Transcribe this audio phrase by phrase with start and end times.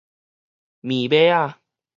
[0.81, 1.59] 暝尾仔